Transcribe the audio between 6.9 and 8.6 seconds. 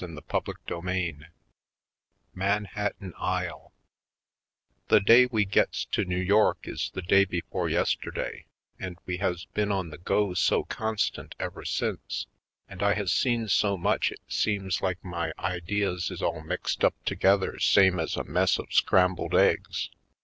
the day before yesterday